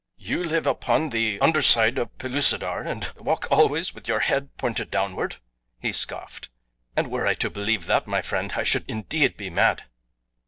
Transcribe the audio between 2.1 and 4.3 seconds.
Pellucidar, and walk always with your